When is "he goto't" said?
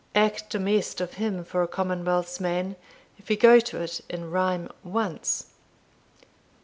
3.27-4.01